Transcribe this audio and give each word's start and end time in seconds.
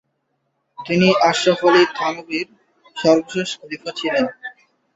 তিনি 0.79 1.07
আশরাফ 1.29 1.61
আলী 1.67 1.83
থানভীর 1.97 2.47
সর্বশেষ 2.95 3.49
খলিফা 3.59 3.91
ছিলেন। 3.99 4.25